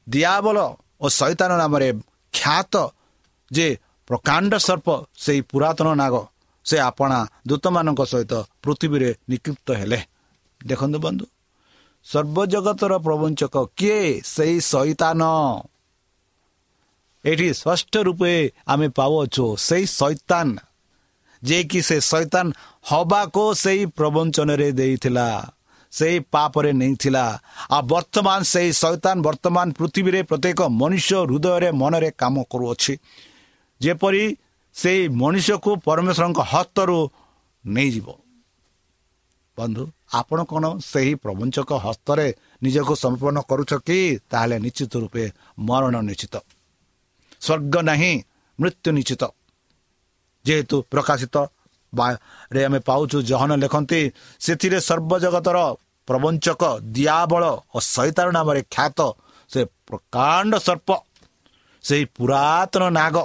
[0.08, 0.58] ଦିଆବଲ
[1.02, 1.90] ଓ ଶୈତାନ ନାମରେ
[2.34, 2.74] ଖ୍ୟାତ
[3.52, 3.68] ଯେ
[4.08, 6.16] ପ୍ରକାଣ୍ଡ ସର୍ପ ସେହି ପୁରାତନ ନାଗ
[6.66, 10.00] ସେ ଆପଣା ଦୂତମାନଙ୍କ ସହିତ ପୃଥିବୀରେ ନିକ୍ଷିପ୍ତ ହେଲେ।
[10.68, 11.26] ଦେଖନ୍ତୁ ବନ୍ଧୁ
[12.06, 14.22] ସର୍ବଜଗତର ପ୍ରବଞ୍ଚକ କିଏ?
[14.26, 15.22] ସେଇ ଶୈତାନ।
[17.26, 18.34] ଏଠି ସ୍ପଷ୍ଟ ରୂପେ
[18.68, 20.50] ଆମେ ପାଉଅଛୁ ସେଇ ଶୈତାନ।
[21.44, 22.52] ଯିଏକି ସେ ଶୈତାନ
[22.84, 25.52] ହବାକୁ ସେଇ ପ୍ରବଞ୍ଚନରେ ଦେଇଥିଲା
[25.92, 27.40] ସେଇ ପାପରେ ନେଇଥିଲା।
[27.72, 32.94] ଆଉ ବର୍ତ୍ତମାନ ସେଇ ଶୈତାନ ବର୍ତ୍ତମାନ ପୃଥିବୀରେ ପ୍ରତ୍ୟେକ ମନୁଷ୍ୟ ହୃଦୟରେ ମନରେ କାମ କରୁଅଛି।
[33.82, 34.38] ଯେପରି
[34.74, 37.10] ସେଇ ମଣିଷକୁ ପରମେଶ୍ୱରଙ୍କ ହସ୍ତରୁ
[37.66, 38.08] ନେଇଯିବ।
[39.58, 44.20] ବନ୍ଧୁ ଆପଣ କ'ଣ ସେହି ପ୍ରବଞ୍ଚକ ହସ୍ତରେ ନିଜକୁ ସମର୍ପଣ କରୁଛ କି?
[44.32, 45.24] ତାହେଲେ ନିଶ୍ଚିତ ରୂପେ
[45.60, 46.36] ମରଣ ନିଶ୍ଚିତ।
[47.42, 48.24] ସ୍ୱର୍ଗ ନାହିଁ
[48.60, 49.24] ମୃତ୍ୟୁ ନିଶ୍ଚିତ।
[50.46, 51.36] ଯେହେତୁ ପ୍ରକାଶିତ
[52.54, 54.00] ରେ ଆମେ ପାଉଛୁ ଜହନ ଲେଖନ୍ତି
[54.40, 55.58] ସେଥିରେ ସର୍ବଜଗତର
[56.08, 56.62] ପ୍ରବଞ୍ଚକ
[56.96, 57.44] ଦିଆବଳ
[57.76, 59.00] ଓ ସୈତାନ ନାମରେ ଖ୍ୟାତ
[59.50, 60.90] ସେ ପ୍ରକାଣ୍ଡ ସର୍ପ
[61.84, 63.16] ସେହି ପୁରାତନ ନାଗ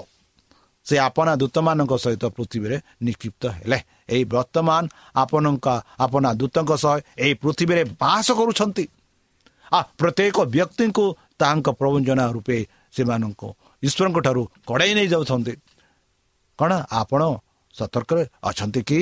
[0.87, 3.79] ସେ ଆପଣା ଦୂତମାନଙ୍କ ସହିତ ପୃଥିବୀରେ ନିକ୍ଷିପ୍ତ ହେଲେ।
[4.15, 4.83] ଏହି ବର୍ତ୍ତମାନ
[5.23, 5.67] ଆପଣଙ୍କ
[6.05, 8.85] ଆପଣା ଦୂତଙ୍କ ସହ ଏହି ପୃଥିବୀରେ ବାସ କରୁଛନ୍ତି।
[9.77, 11.05] ଆଉ ପ୍ରତ୍ୟେକ ବ୍ୟକ୍ତିଙ୍କୁ
[11.41, 12.57] ତାହାଙ୍କ ପ୍ରବଞ୍ଚନା ରୂପେ
[12.97, 13.49] ସେମାନଙ୍କୁ
[13.83, 15.53] ଈଶ୍ୱରଙ୍କ ଠାରୁ କଡ଼ାଇ ନେଇଯାଉଛନ୍ତି
[16.61, 17.23] କ'ଣ ଆପଣ
[17.75, 19.01] ସତର୍କରେ ଅଛନ୍ତି କି?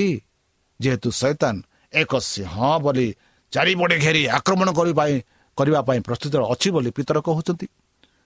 [0.80, 1.54] ଯେହେତୁ ସୈତାନ
[1.92, 3.06] ଏକ ସିଂହ ବୋଲି
[3.52, 4.68] ଚାରିପଟେ ଘେରି ଆକ୍ରମଣ
[5.58, 7.66] କରିବା ପାଇଁ ପ୍ରସ୍ତୁତ ଅଛି ବୋଲି ପିତର କହୁଛନ୍ତି।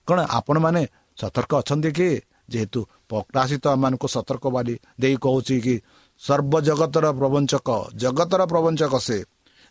[0.08, 0.82] କ'ଣ ଆପଣମାନେ
[1.20, 2.08] ସତର୍କ ଅଛନ୍ତି କି?
[2.52, 5.74] ଯେହେତୁ ପ୍ରକାଶିତ ଆମମାନଙ୍କୁ ସତର୍କ ବାଲି ଦେଇ କହୁଛି କି
[6.20, 7.68] ସର୍ବଜଗତର ପ୍ରବଞ୍ଚକ
[8.02, 9.18] ଜଗତର ପ୍ରବଞ୍ଚକ ସେ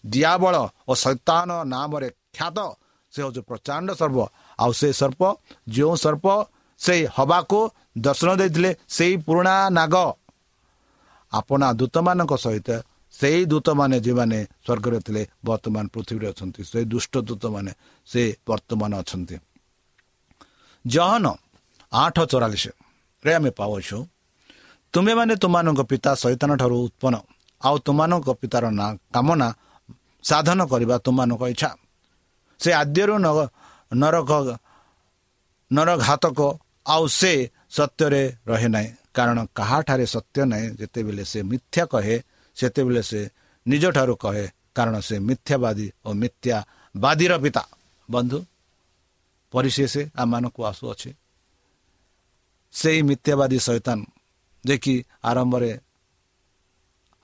[0.03, 0.55] ଦିଆବଳ
[0.89, 2.57] ଓ ସୈତାନ ନାମରେ ଖ୍ୟାତ
[3.13, 4.17] ସେ ହେଉଛି ପ୍ରଚଣ୍ଡ ସର୍ବ
[4.59, 5.21] ଆଉ ସେ ସର୍ପ
[5.67, 6.25] ଯେଉଁ ସର୍ପ
[6.79, 7.59] ସେଇ ହବାକୁ
[7.95, 9.95] ଦର୍ଶନ ଦେଇଥିଲେ ସେଇ ପୁରୁଣା ନାଗ।
[11.31, 12.69] ଆପଣା ଦୂତମାନଙ୍କ ସହିତ
[13.13, 17.71] ସେଇ ଦୂତମାନେ ଯେଉଁମାନେ ସ୍ୱର୍ଗରେ ଥିଲେ ବର୍ତ୍ତମାନ ପୃଥିବୀରେ ଅଛନ୍ତି ସେଇ ଦୁଷ୍ଟ ଦୂତମାନେ
[18.07, 19.35] ସେ ବର୍ତ୍ତମାନ ଅଛନ୍ତି।
[20.85, 21.25] ଜହନ
[21.93, 23.97] ଆଠ ଚଉରାଳିଶରେ ଆମେ ପାଉଛୁ
[24.93, 27.15] ତୁମେମାନେ ତୁମମାନଙ୍କ ପିତା ସୈତାନ ଠାରୁ ଉତ୍ପନ୍ନ
[27.61, 29.47] ଆଉ ତୁମମାନଙ୍କ ପିତାର ନା କାମନା
[30.23, 31.69] ସାଧନ କରିବା ତୁମମାନଙ୍କ ଇଚ୍ଛା।
[32.59, 33.15] ସେ ଆଦ୍ୟରୁ
[34.01, 34.29] ନରକ
[35.71, 36.39] ନରଘାତକ
[36.93, 37.33] ଆଉ ସେ
[37.71, 42.15] ସତ୍ୟରେ ରହେ ନାହିଁ। କାରଣ କାହାଠାରେ ସତ୍ୟ ନାହିଁ ଯେତେବେଳେ ସେ ମିଥ୍ୟା କହେ
[42.55, 43.21] ସେତେବେଳେ ସେ
[43.67, 47.63] ନିଜଠାରୁ କହେ କାରଣ ସେ ମିଥ୍ୟାବାଦୀ ଓ ମିଥ୍ୟାବାଦୀର ପିତା।
[48.09, 48.39] ବନ୍ଧୁ
[49.53, 51.11] ପରିଶେଷ ଆମମାନଙ୍କୁ ଆସୁଅଛି।
[52.73, 53.99] ସେଇ ମିଥ୍ୟାବାଦୀ ସୈତାନ
[54.65, 55.71] ଦେଖି ଆରମ୍ଭରେ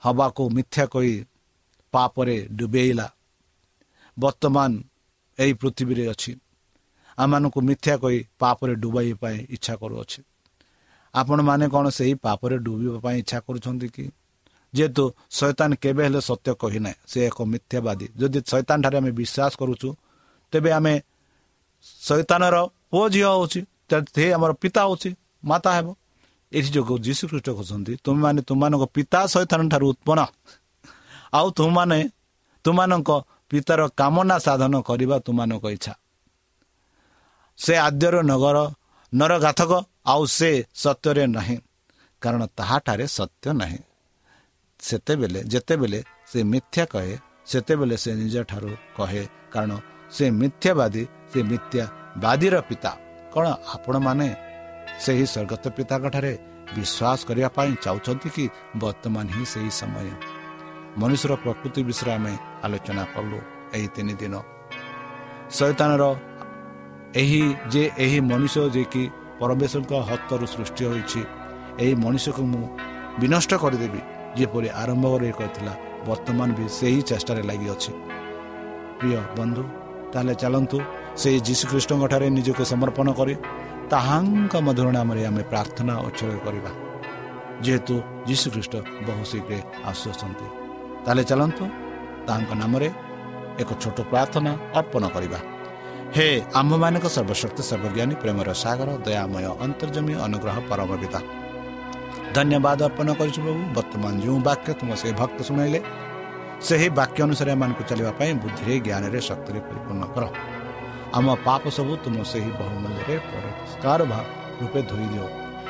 [0.02, 1.14] ହବାକୁ ମିଥ୍ୟା କହି
[1.92, 3.06] ପାପରେ ଡୁବେଇଲା।
[4.18, 4.70] ବର୍ତ୍ତମାନ
[5.38, 6.32] ଏହି ପୃଥିବୀରେ ଅଛି।
[7.18, 10.20] ଆମମାନଙ୍କୁ ମିଥ୍ୟା କହି ପାପରେ ଡୁବାଇବା ପାଇଁ ଇଚ୍ଛା କରୁଅଛି।
[11.14, 14.04] ଆପଣମାନେ କ'ଣ ସେହି ପାପରେ ଡୁବିବା ପାଇଁ ଇଚ୍ଛା କରୁଛନ୍ତି କି?
[14.74, 19.88] ଯେହେତୁ ଶୈତାନ କେବେ ହେଲେ ସତ୍ୟ କହିନାହିଁ ସେ ଏକ ମିଥ୍ୟାବାଦୀ। ଯଦି ଶୈତାନ ଠାରେ ଆମେ ବିଶ୍ୱାସ କରୁଛୁ
[20.52, 20.94] ତେବେ ଆମେ
[22.08, 22.56] ଶୈତାନର
[22.90, 23.60] ପୁଅ ଝିଅ ହେଉଛି
[24.14, 25.10] ସେ ଆମର ପିତା ହେଉଛି
[25.44, 25.88] ମାତା ହେବ।
[26.52, 30.20] ଏଥି ଯୋଗୁଁ ଯୀଶୁ ଖ୍ରୀଷ୍ଟ କହୁଛନ୍ତି ତୁମେମାନେ ତୁମମାନଙ୍କ ପିତା ଶୈତାନ ଠାରୁ ଉତ୍ପନ୍ନ।
[31.38, 31.98] ଆଉ ତୁମମାନେ
[32.64, 33.10] ତୁମମାନଙ୍କ
[33.48, 35.94] ପିତାର କାମନା ସାଧନ କରିବା ତୁମମାନଙ୍କ ଇଚ୍ଛା।
[37.58, 38.58] ସେ ଆଦ୍ୟର ନଗର
[39.12, 39.72] ନରଗାଥକ
[40.08, 41.56] ଆଉ ସେ ସତ୍ୟରେ ନାହିଁ
[42.22, 43.80] କାରଣ ତାହାଠାରେ ସତ୍ୟ ନାହିଁ
[44.80, 47.14] ସେତେବେଳେ ଯେତେବେଳେ ସେ ମିଥ୍ୟା କହେ
[47.46, 49.72] ସେତେବେଳେ ସେ ନିଜ ଠାରୁ କହେ କାରଣ
[50.12, 52.92] ସେ ମିଥ୍ୟାବାଦୀ ସେ ମିଥ୍ୟାବାଦୀର ପିତା
[53.32, 54.28] କ'ଣ ଆପଣମାନେ
[54.98, 56.32] ସେହି ସ୍ୱର୍ଗତ ପିତାଙ୍କ ଠାରେ
[56.76, 58.44] ବିଶ୍ୱାସ କରିବା ପାଇଁ ଚାହୁଁଛନ୍ତି କି
[58.82, 60.08] ବର୍ତ୍ତମାନ ହିଁ ସେହି ସମୟ
[61.00, 62.32] ମନୁଷ୍ୟର ପ୍ରକୃତି ବିଷୟରେ ଆମେ
[62.64, 63.38] ଆଲୋଚନା କଲୁ
[63.76, 64.34] ଏହି ତିନି ଦିନ
[65.56, 66.04] ଶୈତାନର
[67.14, 67.42] ଏହି
[67.72, 69.04] ଯେ ଏହି ମଣିଷ ଯିଏକି
[69.40, 71.20] ପରମେଶ୍ୱରଙ୍କ ହସ୍ତରୁ ସୃଷ୍ଟି ହୋଇଛି
[71.82, 72.64] ଏହି ମଣିଷକୁ ମୁଁ
[73.20, 74.00] ବିନଷ୍ଟ କରିଦେବି
[74.38, 75.74] ଯେପରି ଆରମ୍ଭରେ କରିଥିଲା
[76.08, 77.92] ବର୍ତ୍ତମାନ ବି ସେହି ଚେଷ୍ଟାରେ ଲାଗିଅଛି।
[78.98, 79.62] ପ୍ରିୟ ବନ୍ଧୁ
[80.12, 80.78] ତାହେଲେ ଚାଲନ୍ତୁ
[81.22, 83.34] ସେହି ଯୀଶୁଖ୍ରୀଷ୍ଟଙ୍କ ଠାରେ ନିଜକୁ ସମର୍ପଣ କରି
[83.92, 86.70] ତାହାଙ୍କ ମଧୁର ନାମରେ ଆମେ ପ୍ରାର୍ଥନା ଉତ୍ସର୍ଗ କରିବା।
[87.64, 87.94] ଯେହେତୁ
[88.28, 88.74] ଯୀଶୁଖ୍ରୀଷ୍ଟ
[89.06, 89.52] ବହୁ ଶୀଘ୍ର
[89.90, 90.46] ଆସୁଅଛନ୍ତି
[91.04, 91.64] ତାହେଲେ ଚାଲନ୍ତୁ
[92.26, 92.88] ତାହାଙ୍କ ନାମରେ
[93.62, 95.38] ଏକ ଛୋଟ ପ୍ରାର୍ଥନା ଅର୍ପଣ କରିବା।
[96.16, 96.26] ହେ
[96.58, 101.20] ଆମ୍ଭମାନଙ୍କ ସର୍ବଶକ୍ତି ସର୍ବଜ୍ଞାନୀ ପ୍ରେମର ସାଗର ଦୟାମୟ ଅନ୍ତର୍ଜମୀ ଅନୁଗ୍ରହ ପରମ ପିତା
[102.36, 105.80] ଧନ୍ୟବାଦ ଅର୍ପଣ କରୁଛୁ ପ୍ରଭୁ ବର୍ତ୍ତମାନ ଯେଉଁ ବାକ୍ୟ ତୁମ ସେହି ଭକ୍ତ ଶୁଣାଇଲେ
[106.68, 110.24] ସେହି ବାକ୍ୟ ଅନୁସାରେ ଏମାନଙ୍କୁ ଚାଲିବା ପାଇଁ ବୁଦ୍ଧିରେ ଜ୍ଞାନରେ ଶକ୍ତିରେ ପରିପୂର୍ଣ୍ଣ କର।
[111.18, 114.00] ଆମ ପାପ ସବୁ ତୁମ ସେହି ବହୁମୂଲ୍ୟରେ ପରିଷ୍କାର
[114.60, 115.26] ରୂପେ ଧୋଇ ଦିଅ।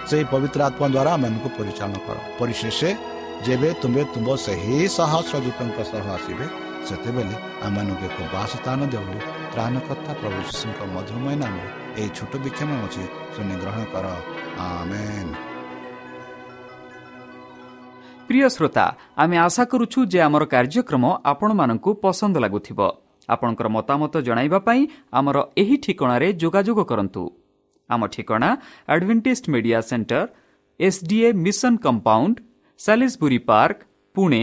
[0.08, 2.80] ସେହି ପବିତ୍ର ଆତ୍ମା ଦ୍ୱାରା ଆମମାନଙ୍କୁ ପରିଚାଳନା କର। ପରିଶେଷ
[3.46, 6.46] ଯେବେ ତୁମେ ତୁମ ସେହି ସହସ୍ରଦୂତଙ୍କ ସହ ଆସିବେ
[6.88, 7.34] ସେତେବେଳେ
[7.66, 9.14] ଆମମାନଙ୍କୁ ଏକ ବାସସ୍ଥାନ ଦେବୁ
[9.52, 11.68] ତ୍ରାଣକର୍ତ୍ତା ପ୍ରଭୁ ଶିଶୁଙ୍କ ମଧୁମୟ ନାମରେ
[12.00, 14.06] ଏହି ଛୋଟ ବିକ୍ଷମ ଅଛି ଶୁଣି ଗ୍ରହଣ କର।
[18.28, 18.84] ପ୍ରିୟ ଶ୍ରୋତା
[19.22, 22.80] ଆମେ ଆଶା କରୁଛୁ ଯେ ଆମର କାର୍ଯ୍ୟକ୍ରମ ଆପଣମାନଙ୍କୁ ପସନ୍ଦ ଲାଗୁଥିବ।
[23.28, 24.82] ଆପଣଙ୍କର ମତାମତ ଜଣାଇବା ପାଇଁ
[25.18, 27.22] ଆମର ଏହି ଠିକଣାରେ ଯୋଗାଯୋଗ କରନ୍ତୁ।
[27.90, 28.50] ଆମ ଠିକଣା
[28.92, 30.20] Adventist Media Centre
[30.80, 32.36] SDA Mission Compound
[32.80, 33.78] Salisbury Park
[34.14, 34.42] Pune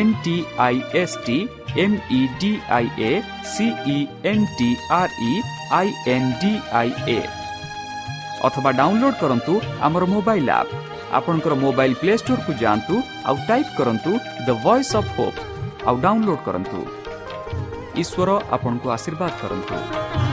[0.00, 1.38] N T I S T
[1.84, 3.12] M E D I A
[3.52, 3.98] C E
[4.30, 5.32] N T R E
[5.78, 7.20] I N D I ଏ
[8.48, 9.54] ଅଥବା ଡାଉନଲୋଡ୍ କରନ୍ତୁ
[9.86, 10.74] ଆମର ମୋବାଇଲ୍ ଆପ୍
[11.18, 12.94] ଆପଣଙ୍କର mobile play ଷ୍ଟୋରକୁ ଯାଆନ୍ତୁ
[13.28, 14.12] ଆଉ type କରନ୍ତୁ
[14.46, 15.40] the voice of Hope
[15.88, 16.78] ଆଉ download କରନ୍ତୁ।
[18.02, 20.23] ଈଶ୍ୱର ଆପଣଙ୍କୁ ଆଶୀର୍ବାଦ କରନ୍ତୁ।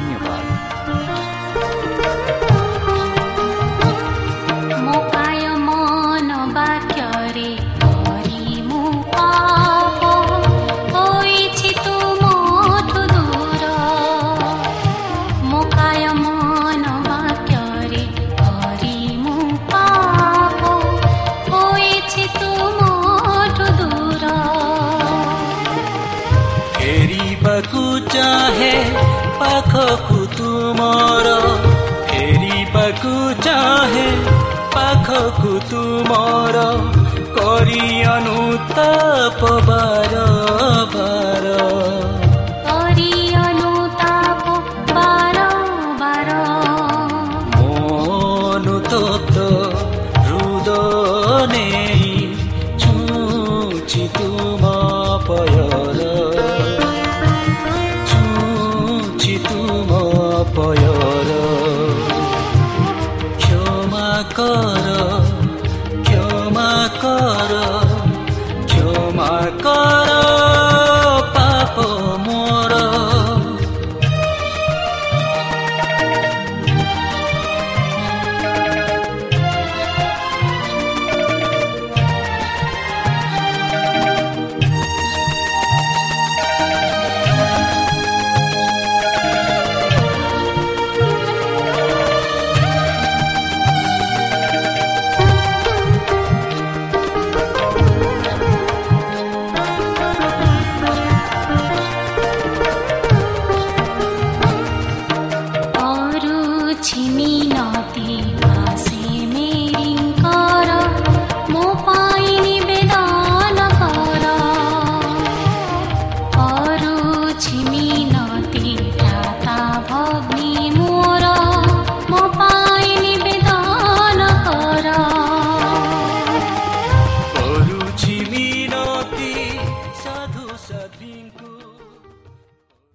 [29.61, 31.27] ପାଖକୁ ତୁମର
[32.07, 33.11] ଫେରିବାକୁ
[33.45, 34.13] ଚାହେଁ।
[34.75, 36.57] ପାଖକୁ ତୁମର
[37.35, 40.13] କରି ଅନୁତାପ ବାର
[40.95, 41.40] ବାର